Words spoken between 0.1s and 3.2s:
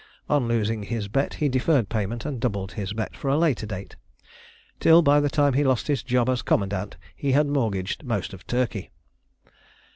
On losing his bet he deferred payment and doubled his bet